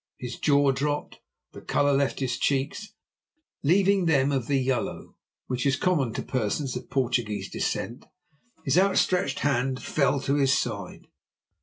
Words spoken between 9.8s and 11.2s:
fell to his side.